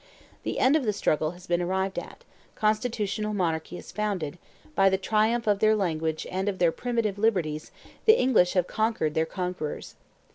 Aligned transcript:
The 0.41 0.57
end 0.57 0.75
of 0.75 0.83
the 0.83 0.93
struggle 0.93 1.29
has 1.37 1.45
been 1.45 1.61
arrived 1.61 1.99
at; 1.99 2.23
constitutional 2.55 3.35
monarchy 3.35 3.77
is 3.77 3.91
founded; 3.91 4.39
by 4.73 4.89
the 4.89 4.97
triumph 4.97 5.45
of 5.45 5.59
their 5.59 5.75
language 5.75 6.25
and 6.31 6.49
of 6.49 6.57
their 6.57 6.71
primitive 6.71 7.19
liberties 7.19 7.71
the 8.05 8.19
English 8.19 8.53
have 8.53 8.65
conquered 8.65 9.13
their 9.13 9.27
conquerors. 9.27 9.93